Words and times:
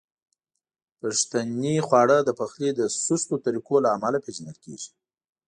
پښتني 0.99 1.75
خواړه 1.87 2.17
د 2.23 2.29
پخلي 2.39 2.69
د 2.75 2.81
سستو 3.03 3.35
طریقو 3.45 3.75
له 3.83 3.89
امله 3.95 4.17
پیژندل 4.25 4.57
کیږي. 4.65 4.89